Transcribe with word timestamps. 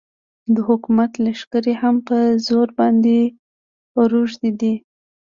د 0.53 0.57
حکومت 0.67 1.11
لښکرې 1.23 1.73
هم 1.81 1.95
په 2.07 2.17
زرو 2.45 2.65
باندې 2.79 3.17
روږدې 4.11 4.51
دي. 4.61 4.73